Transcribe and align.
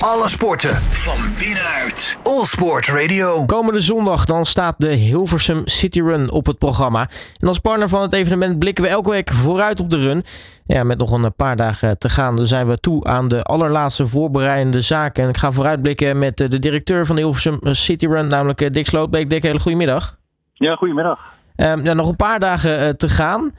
Alle 0.00 0.28
sporten 0.28 0.74
van 0.74 1.18
binnenuit. 1.38 2.18
All 2.22 2.44
Sport 2.44 2.88
Radio. 2.88 3.44
Komende 3.46 3.80
zondag 3.80 4.24
dan 4.24 4.46
staat 4.46 4.74
de 4.78 4.94
Hilversum 4.94 5.62
City 5.64 6.00
Run 6.00 6.30
op 6.30 6.46
het 6.46 6.58
programma. 6.58 7.08
En 7.38 7.48
als 7.48 7.58
partner 7.58 7.88
van 7.88 8.02
het 8.02 8.12
evenement 8.12 8.58
blikken 8.58 8.84
we 8.84 8.90
elke 8.90 9.10
week 9.10 9.30
vooruit 9.30 9.80
op 9.80 9.90
de 9.90 9.98
run. 9.98 10.22
Ja, 10.66 10.84
met 10.84 10.98
nog 10.98 11.12
een 11.12 11.34
paar 11.34 11.56
dagen 11.56 11.98
te 11.98 12.08
gaan 12.08 12.36
dan 12.36 12.44
zijn 12.44 12.66
we 12.66 12.78
toe 12.78 13.04
aan 13.04 13.28
de 13.28 13.42
allerlaatste 13.42 14.06
voorbereidende 14.06 14.80
zaken. 14.80 15.22
En 15.22 15.28
ik 15.28 15.36
ga 15.36 15.52
vooruitblikken 15.52 16.18
met 16.18 16.36
de 16.36 16.58
directeur 16.58 17.06
van 17.06 17.14
de 17.16 17.22
Hilversum 17.22 17.58
City 17.62 18.06
Run, 18.06 18.28
namelijk 18.28 18.74
Dick 18.74 18.86
Slootbeek. 18.86 19.30
Dick, 19.30 19.42
hele 19.42 19.60
goedemiddag. 19.60 20.18
Ja, 20.52 20.74
goedemiddag. 20.74 21.18
Um, 21.56 21.84
ja, 21.84 21.92
nog 21.92 22.08
een 22.08 22.16
paar 22.16 22.40
dagen 22.40 22.96
te 22.96 23.08
gaan. 23.08 23.52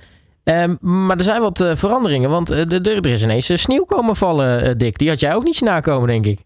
Um, 0.43 0.77
maar 0.81 1.17
er 1.17 1.23
zijn 1.23 1.41
wat 1.41 1.59
uh, 1.59 1.75
veranderingen, 1.75 2.29
want 2.29 2.51
uh, 2.51 2.87
er 2.87 3.05
is 3.05 3.23
ineens 3.23 3.49
uh, 3.49 3.57
sneeuw 3.57 3.83
komen 3.83 4.15
vallen, 4.15 4.77
Dick. 4.77 4.97
Die 4.97 5.09
had 5.09 5.19
jij 5.19 5.35
ook 5.35 5.43
niet 5.43 5.55
zien 5.55 5.69
nakomen, 5.69 6.07
denk 6.07 6.25
ik. 6.25 6.39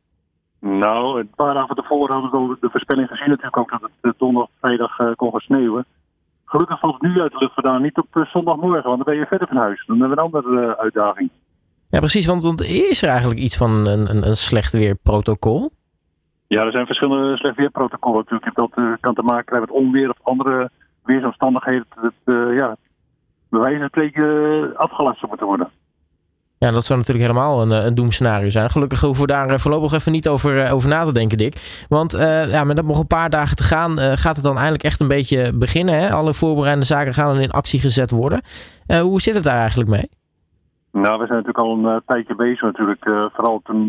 Nou, 0.59 1.19
een 1.19 1.29
paar 1.35 1.53
dagen 1.53 1.75
tevoren 1.75 2.21
hadden 2.21 2.47
we 2.47 2.57
de 2.59 2.69
voorspelling 2.69 3.07
gezien 3.07 3.29
natuurlijk 3.29 3.57
ook 3.57 3.69
dat 3.69 3.89
het 4.01 4.13
donderdag, 4.17 4.51
vrijdag 4.59 5.15
kon 5.15 5.31
gaan 5.31 5.39
sneeuwen. 5.39 5.85
Gelukkig 6.45 6.79
valt 6.79 6.93
het 6.93 7.01
nu 7.01 7.21
uit 7.21 7.31
de 7.31 7.37
lucht 7.37 7.53
vandaan, 7.53 7.81
niet 7.81 7.97
op 7.97 8.25
zondagmorgen, 8.31 8.83
want 8.83 8.95
dan 8.95 9.13
ben 9.13 9.15
je 9.15 9.25
verder 9.25 9.47
van 9.47 9.57
huis. 9.57 9.85
Dan 9.85 9.99
hebben 9.99 10.17
we 10.17 10.23
een 10.23 10.31
andere 10.31 10.77
uitdaging. 10.77 11.29
Ja, 11.89 11.99
precies, 11.99 12.25
want, 12.25 12.43
want, 12.43 12.61
is 12.61 13.01
er 13.01 13.09
eigenlijk 13.09 13.39
iets 13.39 13.57
van 13.57 13.87
een, 13.87 14.09
een, 14.09 14.27
een 14.27 14.35
slecht 14.35 14.73
weerprotocol? 14.73 15.71
Ja, 16.47 16.63
er 16.63 16.71
zijn 16.71 16.85
verschillende 16.85 17.37
slecht 17.37 17.55
weerprotocollen 17.55 18.17
natuurlijk. 18.17 18.55
Dat 18.55 18.99
kan 18.99 19.13
te 19.13 19.21
maken 19.21 19.45
krijgen 19.45 19.67
met 19.69 19.83
onweer 19.83 20.09
of 20.09 20.17
andere 20.23 20.69
weersomstandigheden. 21.03 21.85
Dat, 22.01 22.35
ja, 22.53 22.75
bij 23.55 23.63
wijze 23.63 23.79
van 23.79 23.87
spreken 23.87 24.77
afgelast 24.77 25.27
moeten 25.27 25.47
worden. 25.47 25.69
Ja, 26.57 26.71
dat 26.71 26.85
zou 26.85 26.99
natuurlijk 26.99 27.27
helemaal 27.27 27.61
een, 27.61 27.71
een 27.71 27.95
doemscenario 27.95 28.49
zijn. 28.49 28.69
Gelukkig 28.69 29.01
hoeven 29.01 29.25
we 29.25 29.31
daar 29.31 29.59
voorlopig 29.59 29.91
even 29.93 30.11
niet 30.11 30.27
over, 30.27 30.71
over 30.71 30.89
na 30.89 31.03
te 31.03 31.13
denken, 31.13 31.37
Dick. 31.37 31.85
Want 31.89 32.13
uh, 32.15 32.51
ja, 32.51 32.63
met 32.63 32.85
nog 32.85 32.99
een 32.99 33.07
paar 33.07 33.29
dagen 33.29 33.55
te 33.55 33.63
gaan, 33.63 33.91
uh, 33.99 34.11
gaat 34.15 34.35
het 34.35 34.43
dan 34.43 34.55
eindelijk 34.55 34.83
echt 34.83 34.99
een 34.99 35.07
beetje 35.07 35.53
beginnen. 35.53 35.99
Hè? 35.99 36.11
Alle 36.11 36.33
voorbereidende 36.33 36.85
zaken 36.85 37.13
gaan 37.13 37.33
dan 37.33 37.43
in 37.43 37.51
actie 37.51 37.79
gezet 37.79 38.11
worden. 38.11 38.41
Uh, 38.87 38.99
hoe 38.99 39.21
zit 39.21 39.33
het 39.33 39.43
daar 39.43 39.59
eigenlijk 39.59 39.89
mee? 39.89 40.09
Nou, 40.91 41.19
we 41.19 41.25
zijn 41.25 41.43
natuurlijk 41.43 41.57
al 41.57 41.77
een 41.77 42.01
tijdje 42.05 42.35
bezig 42.35 42.61
natuurlijk. 42.61 43.03
vooral 43.33 43.61
toen 43.63 43.87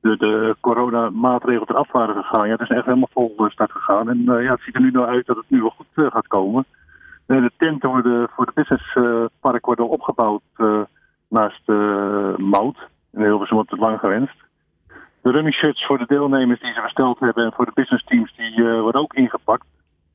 de, 0.00 0.16
de 0.16 0.56
coronamaatregelen 0.60 1.68
eraf 1.68 1.92
waren 1.92 2.14
gegaan. 2.14 2.46
Ja, 2.46 2.52
het 2.52 2.60
is 2.60 2.76
echt 2.76 2.84
helemaal 2.84 3.08
vol 3.12 3.34
start 3.48 3.72
gegaan. 3.72 4.08
En 4.08 4.22
ja, 4.42 4.52
het 4.52 4.60
ziet 4.60 4.74
er 4.74 4.80
nu 4.80 4.90
nou 4.90 5.06
uit 5.06 5.26
dat 5.26 5.36
het 5.36 5.44
nu 5.48 5.60
wel 5.60 5.74
goed 5.76 6.10
gaat 6.12 6.26
komen. 6.26 6.66
De 7.26 7.50
tenten 7.56 7.88
worden 7.88 8.28
voor 8.34 8.46
het 8.46 8.54
businesspark 8.54 9.66
worden 9.66 9.88
opgebouwd 9.88 10.42
uh, 10.56 10.80
naast 11.28 11.62
uh, 11.66 12.36
Mout. 12.36 12.76
In 13.12 13.22
Hilversum 13.22 13.56
wordt 13.56 13.70
het 13.70 13.80
lang 13.80 13.98
gewenst. 13.98 14.36
De 15.22 15.30
running 15.30 15.54
shirts 15.54 15.86
voor 15.86 15.98
de 15.98 16.06
deelnemers 16.06 16.60
die 16.60 16.72
ze 16.72 16.82
besteld 16.82 17.20
hebben 17.20 17.44
en 17.44 17.52
voor 17.52 17.64
de 17.64 17.70
business 17.74 18.04
teams 18.04 18.36
die 18.36 18.58
uh, 18.58 18.80
worden 18.80 19.00
ook 19.00 19.14
ingepakt. 19.14 19.66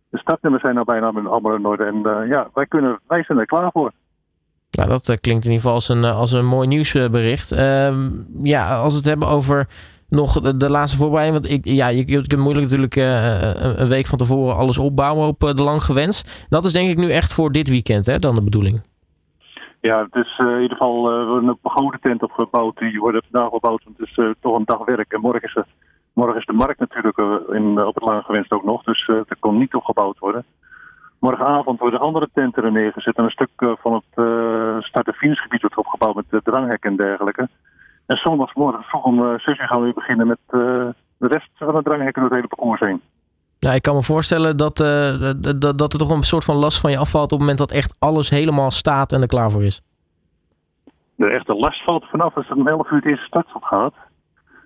De 0.09 0.18
startnummers 0.18 0.64
zijn 0.64 0.78
al 0.78 0.84
bijna 0.84 1.08
allemaal 1.08 1.56
in 1.56 1.66
orde 1.66 1.84
en 1.84 2.28
ja, 2.28 2.50
wij, 2.53 2.66
kunnen, 2.66 3.00
wij 3.08 3.23
zijn 3.23 3.38
er 3.38 3.46
klaar 3.46 3.72
voor. 3.72 3.92
Nou, 4.72 4.90
dat 4.90 5.20
klinkt 5.20 5.46
in 5.46 5.52
ieder 5.52 5.53
geval 5.53 5.73
als 5.73 5.90
een, 5.90 6.03
als 6.03 6.31
een 6.31 6.46
mooi 6.46 6.68
nieuwsbericht. 6.68 7.52
Uh, 7.52 7.96
ja, 8.44 8.75
als 8.75 8.92
we 8.94 9.00
het 9.00 9.08
hebben 9.08 9.28
over 9.28 9.68
nog 10.12 10.42
de, 10.58 10.70
laatste 10.70 10.98
voorbereiding? 10.98 11.42
Want 11.42 11.54
ik, 11.54 11.66
ja, 11.66 11.88
je, 11.88 12.08
je 12.08 12.28
kunt 12.28 12.42
moeilijk 12.42 12.66
natuurlijk 12.66 12.95
uh, 12.95 13.80
een 13.80 13.88
week 13.88 14.06
van 14.06 14.18
tevoren 14.18 14.56
alles 14.56 14.78
opbouwen 14.78 15.28
op 15.28 15.40
de 15.40 15.64
lang 15.64 15.81
gewenst. 15.81 16.45
Dat 16.50 16.66
is 16.66 16.73
denk 16.73 16.90
ik 16.90 16.98
nu 16.98 17.12
echt 17.12 17.34
voor 17.34 17.52
dit 17.52 17.70
weekend 17.70 18.06
hè, 18.06 18.18
dan 18.18 18.36
de 18.36 18.44
bedoeling. 18.44 18.81
Ja, 19.81 20.03
het 20.03 20.26
is 20.26 20.40
uh, 20.40 20.48
in 20.48 20.62
ieder 20.62 20.78
geval 20.78 21.12
een 21.12 21.58
pagode 21.62 21.98
tent 22.02 22.23
opgebouwd. 22.23 22.78
Die 22.78 23.00
worden 23.00 23.23
vandaag 23.31 23.50
gebouwd. 23.50 23.84
Het 23.84 24.08
is 24.08 24.36
toch 24.40 24.58
een 24.58 24.66
dag 24.66 24.86
werk. 24.86 25.12
En 25.12 25.22
morgen 25.22 25.48
is, 25.48 25.53
de, 25.53 25.66
morgen 26.14 26.38
is 26.38 26.46
de 26.46 26.53
markt 26.53 26.80
natuurlijk 26.80 27.18
in, 27.52 27.86
op 27.86 27.96
het 27.96 28.03
lange 28.03 28.22
gewenst 28.22 28.52
ook 28.52 28.64
nog. 28.64 28.84
Dus 28.84 29.08
er 29.08 29.38
kon 29.40 29.58
niet 29.58 29.73
opgebouwd 29.73 30.20
worden. 30.20 30.46
Morgenavond 31.20 31.80
worden 31.80 32.00
andere 32.00 32.30
tenten 32.34 32.64
er 32.64 32.72
neergezet. 32.72 33.16
En 33.16 33.24
een 33.24 33.30
stuk 33.30 33.50
van 33.57 33.94
het 33.94 34.03
start- 34.84 35.07
en 35.07 35.59
wordt 35.62 35.78
opgebouwd 35.78 36.16
met 36.16 36.44
dranghekken 36.44 36.90
en 36.90 36.97
dergelijke. 36.97 37.50
En 38.06 38.17
zondagsmorgen 38.17 38.84
vroeg 38.84 39.03
om 39.03 39.39
6 39.39 39.59
uur 39.59 39.67
gaan 39.67 39.78
we 39.78 39.84
weer 39.84 39.94
beginnen 39.94 40.28
met 40.28 40.38
de 40.47 41.28
rest 41.28 41.50
van 41.56 41.75
het 41.75 41.85
dranghekken 41.85 42.22
door 42.22 42.31
het 42.31 42.39
hele 42.39 42.47
parcours 42.47 42.79
heen. 42.79 43.01
Ja, 43.59 43.72
ik 43.72 43.81
kan 43.81 43.95
me 43.95 44.03
voorstellen 44.03 44.57
dat, 44.57 44.79
uh, 44.79 45.31
dat, 45.59 45.78
dat 45.78 45.94
er 45.94 46.00
toch 46.00 46.09
een 46.09 46.23
soort 46.23 46.44
van 46.44 46.56
last 46.56 46.79
van 46.79 46.91
je 46.91 46.97
afvalt 46.97 47.23
op 47.23 47.29
het 47.29 47.39
moment 47.39 47.57
dat 47.57 47.72
echt 47.72 47.95
alles 48.00 48.29
helemaal 48.29 48.72
staat 48.72 49.12
en 49.12 49.22
er 49.22 49.28
klaar 49.28 49.51
voor 49.51 49.63
is. 49.63 49.81
De 51.16 51.28
echte 51.28 51.56
last 51.56 51.84
valt 51.84 52.06
vanaf 52.06 52.35
als 52.35 52.47
het 52.47 52.57
om 52.57 52.67
11 52.67 52.89
uur 52.89 52.95
het 52.95 53.06
eerste 53.06 53.25
startschot 53.25 53.66
gaat. 53.66 53.94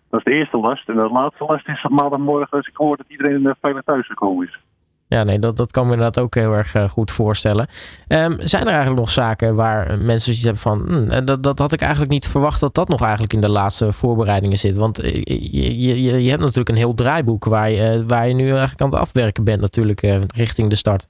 Dat 0.09 0.19
is 0.19 0.23
de 0.23 0.39
eerste 0.39 0.57
last. 0.57 0.89
En 0.89 0.95
de 0.95 1.09
laatste 1.09 1.45
last 1.45 1.67
is 1.67 1.85
op 1.85 1.91
maandagmorgen 1.91 2.57
als 2.57 2.67
ik 2.67 2.75
hoor 2.75 2.97
dat 2.97 3.05
iedereen 3.09 3.55
veilig 3.61 3.83
thuis 3.83 4.07
gekomen 4.07 4.47
is. 4.47 4.59
Ja, 5.07 5.23
nee, 5.23 5.39
dat, 5.39 5.57
dat 5.57 5.71
kan 5.71 5.85
me 5.85 5.93
inderdaad 5.93 6.23
ook 6.23 6.35
heel 6.35 6.53
erg 6.53 6.75
uh, 6.75 6.83
goed 6.87 7.11
voorstellen. 7.11 7.67
Um, 8.07 8.35
zijn 8.39 8.63
er 8.63 8.73
eigenlijk 8.73 8.99
nog 8.99 9.09
zaken 9.09 9.55
waar 9.55 9.85
mensen 9.87 10.33
zoiets 10.33 10.43
hebben 10.43 10.61
van... 10.61 10.79
Hmm, 10.87 11.25
dat, 11.25 11.43
dat 11.43 11.59
had 11.59 11.71
ik 11.71 11.81
eigenlijk 11.81 12.11
niet 12.11 12.27
verwacht 12.27 12.59
dat 12.59 12.73
dat 12.73 12.87
nog 12.87 13.01
eigenlijk 13.01 13.33
in 13.33 13.41
de 13.41 13.49
laatste 13.49 13.91
voorbereidingen 13.91 14.57
zit. 14.57 14.75
Want 14.75 14.97
je, 14.97 15.81
je, 15.81 16.01
je, 16.03 16.23
je 16.23 16.29
hebt 16.29 16.41
natuurlijk 16.41 16.69
een 16.69 16.75
heel 16.75 16.93
draaiboek 16.93 17.45
waar 17.45 17.69
je, 17.69 18.03
waar 18.07 18.27
je 18.27 18.33
nu 18.33 18.49
eigenlijk 18.49 18.81
aan 18.81 18.89
het 18.89 18.99
afwerken 18.99 19.43
bent 19.43 19.61
natuurlijk 19.61 20.01
richting 20.35 20.69
de 20.69 20.75
start. 20.75 21.07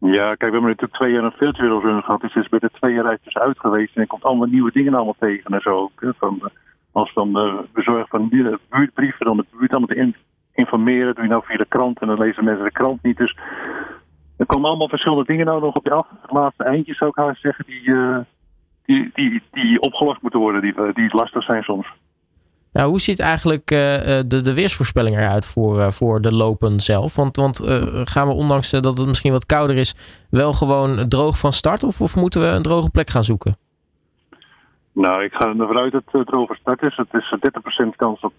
Ja, 0.00 0.26
kijk, 0.26 0.38
we 0.38 0.50
hebben 0.50 0.62
natuurlijk 0.62 0.94
twee 0.94 1.12
jaar 1.12 1.24
een 1.24 1.32
virtual 1.38 1.80
run 1.80 2.02
gehad. 2.02 2.20
Dus 2.20 2.34
is 2.34 2.48
bij 2.48 2.58
de 2.58 2.70
twee 2.72 2.94
jaar 2.94 3.06
eventjes 3.06 3.36
uit 3.36 3.58
geweest. 3.58 3.96
En 3.96 4.00
er 4.00 4.06
komt 4.06 4.24
allemaal 4.24 4.46
nieuwe 4.46 4.72
dingen 4.72 4.94
allemaal 4.94 5.16
tegen 5.18 5.54
en 5.54 5.60
zo. 5.60 5.90
Van, 6.18 6.50
als 6.92 7.14
dan 7.14 7.32
de 7.32 7.64
bezorg 7.72 8.08
van 8.08 8.28
buurtbrieven, 8.68 9.26
dan 9.26 9.36
de 9.36 9.44
buurt 9.58 9.70
allemaal 9.72 9.96
in 9.96 10.16
informeren. 10.58 11.14
Doe 11.14 11.24
je 11.24 11.30
nou 11.30 11.42
via 11.44 11.56
de 11.56 11.66
krant 11.68 12.00
en 12.00 12.06
dan 12.06 12.18
lezen 12.18 12.44
mensen 12.44 12.64
de 12.64 12.72
krant 12.72 13.02
niet. 13.02 13.16
Dus 13.16 13.36
er 14.36 14.46
komen 14.46 14.68
allemaal 14.68 14.88
verschillende 14.88 15.24
dingen 15.24 15.46
nou 15.46 15.60
nog 15.60 15.74
op 15.74 15.84
je 15.84 15.92
af. 15.92 16.06
Het 16.22 16.30
laatste 16.30 16.64
eindje 16.64 16.94
zou 16.94 17.10
ik 17.10 17.16
haast 17.16 17.40
zeggen, 17.40 17.64
die, 17.66 17.82
uh, 17.82 18.18
die, 18.84 19.10
die, 19.14 19.42
die 19.50 19.80
opgelost 19.80 20.22
moeten 20.22 20.40
worden, 20.40 20.60
die, 20.60 20.74
die 20.92 21.14
lastig 21.14 21.44
zijn 21.44 21.62
soms. 21.62 21.86
Nou, 22.72 22.88
hoe 22.88 23.00
ziet 23.00 23.20
eigenlijk 23.20 23.70
uh, 23.70 23.78
de, 24.26 24.40
de 24.40 24.54
weersvoorspelling 24.54 25.16
eruit 25.16 25.46
voor, 25.46 25.92
voor 25.92 26.20
de 26.20 26.32
lopen 26.32 26.80
zelf? 26.80 27.16
Want, 27.16 27.36
want 27.36 27.60
gaan 28.04 28.28
we 28.28 28.34
ondanks 28.34 28.70
dat 28.70 28.98
het 28.98 29.06
misschien 29.06 29.32
wat 29.32 29.46
kouder 29.46 29.76
is, 29.76 29.94
wel 30.30 30.52
gewoon 30.52 31.08
droog 31.08 31.38
van 31.38 31.52
start? 31.52 31.84
Of, 31.84 32.00
of 32.00 32.16
moeten 32.16 32.40
we 32.40 32.46
een 32.46 32.62
droge 32.62 32.90
plek 32.90 33.10
gaan 33.10 33.24
zoeken? 33.24 33.56
Nou, 34.92 35.24
ik 35.24 35.32
ga 35.32 35.48
ervan 35.48 35.78
uit 35.78 35.92
dat 35.92 36.02
het 36.10 36.28
erover 36.28 36.56
start 36.56 36.82
is. 36.82 36.96
Het 36.96 37.14
is 37.14 37.34
30% 37.84 37.96
kans 37.96 38.20
op 38.20 38.32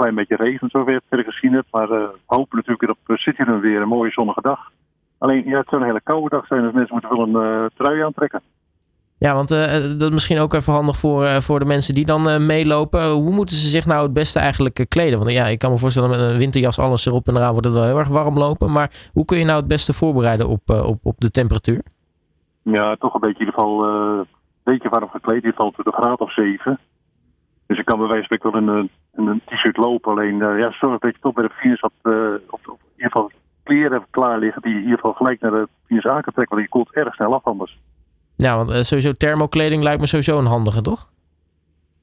klein 0.00 0.14
beetje 0.14 0.36
regen, 0.36 0.68
zover 0.70 0.94
ik 0.94 1.02
het 1.08 1.24
gezien 1.24 1.52
heb. 1.52 1.66
Maar 1.70 1.88
we 1.88 2.10
hopen 2.26 2.56
natuurlijk 2.56 2.90
op 2.90 3.16
City 3.16 3.44
dan 3.44 3.60
weer 3.60 3.80
een 3.80 3.88
mooie 3.88 4.10
zonnige 4.10 4.40
dag. 4.40 4.70
Alleen, 5.18 5.44
ja, 5.44 5.58
het 5.58 5.68
zou 5.68 5.80
een 5.80 5.86
hele 5.86 6.00
koude 6.02 6.28
dag 6.28 6.46
zijn, 6.46 6.62
dus 6.62 6.72
mensen 6.72 6.94
moeten 6.94 7.16
wel 7.16 7.26
een 7.26 7.62
uh, 7.62 7.66
trui 7.76 8.02
aantrekken. 8.02 8.40
Ja, 9.18 9.34
want 9.34 9.48
dat 9.48 10.02
is 10.02 10.10
misschien 10.10 10.38
ook 10.38 10.52
even 10.52 10.72
handig 10.72 10.96
voor, 10.96 11.26
voor 11.42 11.58
de 11.58 11.64
mensen 11.64 11.94
die 11.94 12.06
dan 12.06 12.46
meelopen. 12.46 13.10
Hoe 13.10 13.32
moeten 13.32 13.56
ze 13.56 13.68
zich 13.68 13.86
nou 13.86 14.02
het 14.02 14.12
beste 14.12 14.38
eigenlijk 14.38 14.84
kleden? 14.88 15.18
Want 15.18 15.32
ja, 15.32 15.46
ik 15.46 15.58
kan 15.58 15.70
me 15.70 15.78
voorstellen 15.78 16.10
met 16.10 16.20
een 16.20 16.38
winterjas 16.38 16.78
alles 16.78 17.06
erop 17.06 17.28
en 17.28 17.36
eraan 17.36 17.52
wordt 17.52 17.66
het 17.66 17.74
wel 17.74 17.84
heel 17.84 17.98
erg 17.98 18.08
warm 18.08 18.38
lopen. 18.38 18.72
Maar 18.72 19.08
hoe 19.12 19.24
kun 19.24 19.38
je 19.38 19.44
nou 19.44 19.58
het 19.58 19.68
beste 19.68 19.92
voorbereiden 19.92 20.48
op, 20.48 20.70
op, 20.70 20.98
op 21.02 21.20
de 21.20 21.30
temperatuur? 21.30 21.82
Ja, 22.62 22.96
toch 22.96 23.14
een 23.14 23.20
beetje 23.20 23.40
in 23.40 23.46
ieder 23.46 23.60
geval 23.60 24.26
beetje 24.62 24.88
warm 24.88 25.08
gekleed. 25.08 25.42
Die 25.42 25.52
valt 25.52 25.76
de 25.76 25.92
graad 25.92 26.20
of 26.20 26.32
7. 26.32 26.78
Dus 27.66 27.78
ik 27.78 27.84
kan 27.84 27.98
bij 27.98 28.08
wijze 28.08 28.26
van 28.26 28.36
spreken 28.36 28.66
wel 28.66 28.78
in 28.78 28.90
een, 29.14 29.26
een 29.26 29.42
t-shirt 29.44 29.76
lopen. 29.76 30.12
Alleen 30.12 30.34
uh, 30.34 30.58
ja, 30.58 30.72
zorg 30.72 30.98
dat 30.98 31.14
je 31.14 31.20
toch 31.20 31.34
bij 31.34 31.46
de 31.48 31.54
finish 31.54 31.82
uh, 31.82 32.34
of, 32.50 32.66
of, 32.66 32.78
in 32.80 32.96
ieder 32.96 33.10
geval 33.10 33.30
kleren 33.62 34.06
klaar 34.10 34.38
liggen 34.38 34.62
die 34.62 34.74
in 34.74 34.80
ieder 34.80 34.94
geval 34.94 35.12
gelijk 35.12 35.40
naar 35.40 35.50
de 35.50 35.68
finish 35.86 36.04
aan 36.04 36.22
kan 36.22 36.32
trekken. 36.32 36.56
Want 36.56 36.68
je 36.68 36.68
koelt 36.68 36.94
erg 36.94 37.14
snel 37.14 37.34
af 37.34 37.44
anders. 37.44 37.78
Ja, 38.36 38.56
want 38.56 38.70
uh, 38.70 38.76
sowieso 38.80 39.12
thermokleding 39.12 39.82
lijkt 39.82 40.00
me 40.00 40.06
sowieso 40.06 40.38
een 40.38 40.46
handige, 40.46 40.80
toch? 40.80 41.08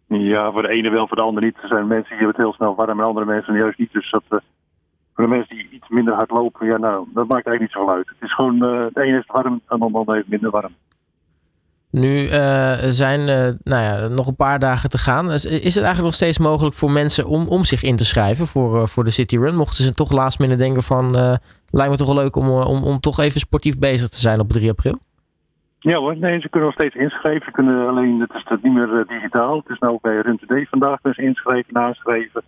Ja, 0.07 0.51
voor 0.51 0.62
de 0.62 0.68
ene 0.68 0.90
wel, 0.90 1.07
voor 1.07 1.18
de 1.18 1.23
andere 1.23 1.45
niet. 1.45 1.57
Er 1.62 1.68
zijn 1.68 1.88
mensen 1.88 2.18
die 2.18 2.28
het 2.28 2.38
heel 2.38 2.53
snel 2.53 2.75
warm 2.75 3.00
en 3.00 3.06
andere 3.06 3.25
mensen 3.25 3.53
juist 3.53 3.77
niet. 3.77 3.92
Dus 3.92 4.12
dat, 4.12 4.24
voor 5.13 5.24
de 5.24 5.27
mensen 5.27 5.56
die 5.56 5.69
iets 5.69 5.89
minder 5.89 6.13
hard 6.13 6.31
lopen, 6.31 6.68
ja, 6.68 6.77
nou, 6.77 7.07
dat 7.13 7.27
maakt 7.27 7.45
eigenlijk 7.45 7.60
niet 7.60 7.71
zoveel 7.71 7.94
uit. 7.94 8.07
Het 8.07 8.21
is 8.21 8.33
gewoon, 8.33 8.60
de 8.60 9.01
ene 9.01 9.18
is 9.18 9.25
warm 9.25 9.62
en 9.68 9.80
de 9.80 9.86
andere 9.86 10.13
heeft 10.13 10.27
minder 10.27 10.50
warm. 10.50 10.75
Nu 11.92 12.24
uh, 12.24 12.74
zijn 12.78 13.19
uh, 13.19 13.56
nou 13.63 13.84
ja, 13.84 14.07
nog 14.07 14.28
een 14.28 14.36
paar 14.36 14.60
dagen 14.60 14.89
te 14.89 14.98
gaan. 14.98 15.31
Is, 15.31 15.44
het 15.44 15.62
eigenlijk 15.63 16.01
nog 16.01 16.13
steeds 16.13 16.39
mogelijk 16.39 16.75
voor 16.75 16.92
mensen 16.92 17.25
om, 17.25 17.48
om 17.48 17.63
zich 17.63 17.84
in 17.84 17.95
te 17.95 18.06
schrijven 18.06 18.45
voor, 18.45 18.75
uh, 18.75 18.86
voor 18.86 19.04
de 19.04 19.12
City 19.12 19.38
Run? 19.38 19.56
Mochten 19.56 19.84
ze 19.84 19.94
toch 19.94 20.12
laatst 20.12 20.39
minute 20.39 20.63
denken 20.63 20.84
van, 20.84 21.12
lijkt 21.69 21.92
me 21.92 21.98
toch 21.98 22.13
wel 22.13 22.24
leuk 22.24 22.36
om, 22.36 22.50
om, 22.50 22.84
om 22.84 23.00
toch 23.00 23.19
even 23.19 23.39
sportief 23.39 23.80
bezig 23.80 24.10
te 24.10 24.19
zijn 24.19 24.39
op 24.39 24.50
3 24.50 24.69
april? 24.69 25.00
Ja 25.80 25.98
hoor, 25.98 26.18
nee, 26.18 26.39
ze 26.39 26.50
kunnen 26.50 26.69
nog 26.69 26.78
steeds 26.78 26.95
inschrijven. 26.95 27.51
Kunnen 27.51 27.88
alleen, 27.88 28.19
het 28.19 28.34
is 28.34 28.44
niet 28.62 28.74
meer 28.74 29.06
digitaal. 29.07 29.57
Het 29.57 29.69
is 29.69 29.80
nou 29.80 29.98
bij 30.01 30.19
Run 30.19 30.38
Today 30.38 30.66
vandaag 30.66 31.01
dus 31.01 31.18
inschrijven, 31.18 31.74
naschrijven. 31.74 32.44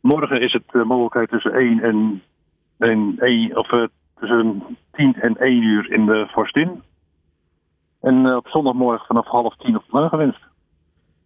Morgen 0.00 0.40
is 0.40 0.52
het 0.52 0.84
mogelijkheid 0.84 1.28
tussen 1.28 1.52
1 1.52 1.82
en, 1.82 2.22
en 2.78 3.14
1, 3.18 3.56
of 3.56 3.68
tussen 4.18 4.62
10 4.92 5.14
en 5.20 5.36
1 5.36 5.62
uur 5.62 5.92
in 5.92 6.06
de 6.06 6.26
Forstin. 6.30 6.82
En 8.00 8.24
uh, 8.24 8.36
op 8.36 8.46
zondagmorgen 8.48 9.06
vanaf 9.06 9.26
half 9.26 9.56
tien 9.56 9.76
op 9.76 9.84
de 9.90 10.08
gewenst. 10.08 10.40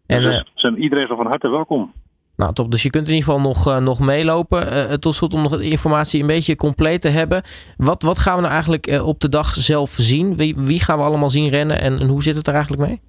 En, 0.06 0.20
dus 0.20 0.34
uh, 0.36 0.42
zijn, 0.54 0.78
iedereen 0.78 1.08
al 1.08 1.16
van 1.16 1.26
harte 1.26 1.48
welkom. 1.48 1.92
Nou, 2.36 2.52
top. 2.52 2.70
Dus 2.70 2.82
je 2.82 2.90
kunt 2.90 3.08
in 3.08 3.14
ieder 3.14 3.30
geval 3.30 3.48
nog, 3.48 3.68
uh, 3.68 3.78
nog 3.78 4.00
meelopen. 4.00 4.72
Uh, 4.72 4.92
tot 4.92 5.14
slot 5.14 5.34
om 5.34 5.42
nog 5.42 5.56
de 5.56 5.70
informatie 5.70 6.20
een 6.20 6.26
beetje 6.26 6.56
compleet 6.56 7.00
te 7.00 7.08
hebben. 7.08 7.42
Wat, 7.76 8.02
wat 8.02 8.18
gaan 8.18 8.34
we 8.34 8.40
nou 8.40 8.52
eigenlijk 8.52 8.86
uh, 8.86 9.06
op 9.06 9.20
de 9.20 9.28
dag 9.28 9.46
zelf 9.46 9.90
zien? 9.90 10.36
Wie, 10.36 10.54
wie 10.56 10.80
gaan 10.80 10.98
we 10.98 11.04
allemaal 11.04 11.28
zien 11.28 11.48
rennen 11.48 11.80
en, 11.80 11.98
en 11.98 12.08
hoe 12.08 12.22
zit 12.22 12.36
het 12.36 12.46
er 12.46 12.54
eigenlijk 12.54 12.88
mee? 12.88 13.00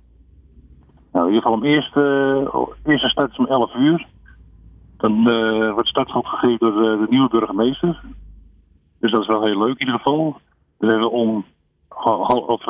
Nou, 1.11 1.27
in 1.27 1.33
ieder 1.33 1.49
geval 1.49 1.57
om 1.57 1.63
eerste, 1.63 2.01
eerste 2.85 3.09
start 3.09 3.31
is 3.31 3.37
om 3.37 3.45
11 3.45 3.75
uur. 3.75 4.07
Dan 4.97 5.23
wordt 5.73 5.89
startschot 5.89 6.27
gegeven 6.27 6.59
door 6.59 6.71
de, 6.71 6.97
de, 6.99 7.07
nieuwe 7.09 7.29
burgemeester. 7.29 8.01
Dus 8.99 9.11
dat 9.11 9.21
is 9.21 9.27
wel 9.27 9.45
heel 9.45 9.59
leuk 9.59 9.79
in 9.79 9.85
ieder 9.85 9.95
geval. 9.95 10.37
Dan 10.77 10.89
hebben 10.89 11.07
we 11.07 11.13
om 11.13 11.45
half, 11.87 12.65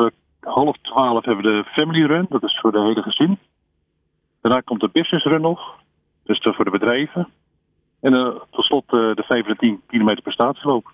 half 0.45 0.77
twaalf 0.81 1.25
hebben 1.25 1.45
we 1.45 1.51
de 1.51 1.69
family 1.69 2.06
run. 2.06 2.25
Dat 2.30 2.44
is 2.44 2.59
voor 2.62 2.71
de 2.71 2.81
hele 2.81 3.01
gezin. 3.01 3.38
Daarna 4.42 4.59
komt 4.59 4.81
de 4.81 4.89
business 4.92 5.25
run 5.25 5.42
nog. 5.42 5.59
Dus 6.24 6.47
voor 6.56 6.65
de 6.65 6.71
bedrijven. 6.71 7.27
En 8.00 8.13
uh, 8.13 8.27
tot 8.51 8.65
slot 8.65 8.83
uh, 8.86 9.15
de 9.15 9.24
5 9.27 9.47
en 9.47 9.57
10 9.57 9.81
kilometer 9.88 10.24
prestatieloop. 10.24 10.92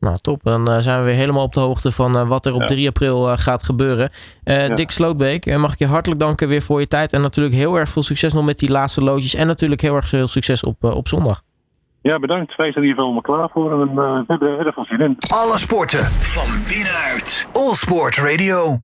Nou, 0.00 0.16
top. 0.16 0.42
Dan 0.42 0.70
uh, 0.70 0.78
zijn 0.78 0.98
we 0.98 1.04
weer 1.04 1.14
helemaal 1.14 1.42
op 1.42 1.52
de 1.52 1.60
hoogte 1.60 1.92
van 1.92 2.28
wat 2.28 2.46
er 2.46 2.54
op 2.54 2.60
ja. 2.60 2.66
3 2.66 2.88
april 2.88 3.36
gaat 3.36 3.62
gebeuren. 3.62 4.10
Ja. 4.44 4.74
Dick 4.74 4.90
Slootbeek, 4.90 5.56
mag 5.56 5.72
ik 5.72 5.78
je 5.78 5.86
hartelijk 5.86 6.20
danken 6.20 6.48
weer 6.48 6.62
voor 6.62 6.80
je 6.80 6.86
tijd. 6.86 7.12
En 7.12 7.20
natuurlijk 7.20 7.54
heel 7.54 7.76
erg 7.76 7.88
veel 7.88 8.02
succes 8.02 8.32
nog 8.32 8.44
met 8.44 8.58
die 8.58 8.70
laatste 8.70 9.02
loodjes. 9.02 9.34
En 9.34 9.46
natuurlijk 9.46 9.80
heel 9.80 9.94
erg 9.94 10.08
veel 10.08 10.26
succes 10.26 10.62
op, 10.62 10.84
op 10.84 11.08
zondag. 11.08 11.42
Ja, 12.00 12.18
bedankt. 12.18 12.56
Wij 12.56 12.72
zijn 12.72 12.84
hier 12.84 12.96
wel 12.96 13.20
klaar 13.20 13.48
voor 13.52 13.80
en 13.80 13.94
we 13.94 14.24
hebben 14.26 14.66
er 14.66 14.72
veel 14.72 14.84
zin 14.84 15.00
in. 15.00 15.16
Alle 15.18 15.58
sporten 15.58 16.04
van 16.04 16.46
binnenuit. 16.68 17.48
All 17.52 17.74
Sport 17.74 18.16
Radio. 18.16 18.76